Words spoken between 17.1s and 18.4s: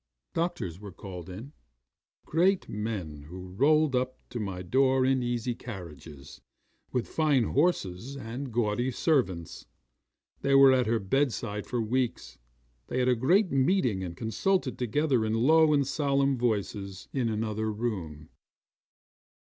in another room.